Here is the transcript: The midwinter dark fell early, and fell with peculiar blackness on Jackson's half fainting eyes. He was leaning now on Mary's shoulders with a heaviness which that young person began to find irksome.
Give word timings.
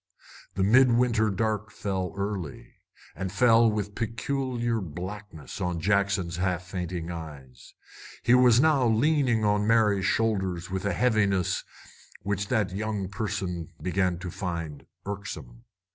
The 0.55 0.63
midwinter 0.63 1.29
dark 1.29 1.69
fell 1.71 2.11
early, 2.17 2.73
and 3.15 3.31
fell 3.31 3.69
with 3.69 3.93
peculiar 3.93 4.81
blackness 4.81 5.61
on 5.61 5.79
Jackson's 5.79 6.37
half 6.37 6.63
fainting 6.65 7.11
eyes. 7.11 7.75
He 8.23 8.33
was 8.33 8.61
leaning 8.63 9.41
now 9.43 9.51
on 9.53 9.67
Mary's 9.67 10.07
shoulders 10.07 10.71
with 10.71 10.85
a 10.85 10.93
heaviness 10.93 11.63
which 12.23 12.47
that 12.47 12.71
young 12.71 13.09
person 13.09 13.73
began 13.79 14.17
to 14.17 14.31
find 14.31 14.87
irksome. 15.05 15.65